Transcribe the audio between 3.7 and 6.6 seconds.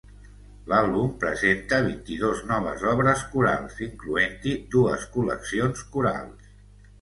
incloent-hi dues col·leccions corals.